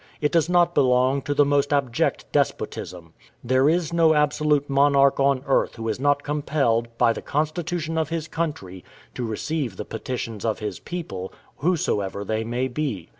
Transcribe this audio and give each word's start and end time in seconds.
It 0.19 0.31
does 0.31 0.49
not 0.49 0.73
belong 0.73 1.21
to 1.21 1.35
the 1.35 1.45
most 1.45 1.71
abject 1.71 2.25
despotism. 2.31 3.13
There 3.43 3.69
is 3.69 3.93
no 3.93 4.15
absolute 4.15 4.67
monarch 4.67 5.19
on 5.19 5.43
earth 5.45 5.75
who 5.75 5.87
is 5.89 5.99
not 5.99 6.23
compelled, 6.23 6.87
by 6.97 7.13
the 7.13 7.21
constitution 7.21 7.99
of 7.99 8.09
his 8.09 8.27
country, 8.27 8.83
to 9.13 9.23
receive 9.23 9.77
the 9.77 9.85
petitions 9.85 10.43
of 10.43 10.57
his 10.57 10.79
people, 10.79 11.31
whosoever 11.57 12.25
they 12.25 12.43
may 12.43 12.67
be. 12.67 13.09